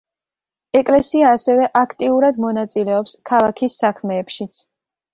[0.79, 4.63] ეკლესია ასევე აქტიურად მონაწილეობს ქალაქის საქმეებშიც.